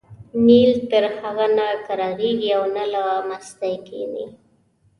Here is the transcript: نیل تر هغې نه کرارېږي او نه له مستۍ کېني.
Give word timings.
نیل 0.45 0.71
تر 0.91 1.03
هغې 1.19 1.47
نه 1.57 1.67
کرارېږي 1.87 2.49
او 2.57 2.63
نه 2.75 2.85
له 2.93 3.03
مستۍ 3.27 3.75
کېني. 3.87 4.25